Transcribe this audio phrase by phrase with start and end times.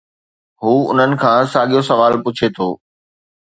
[0.61, 2.67] هو انهن کان ساڳيو سوال پڇي ٿو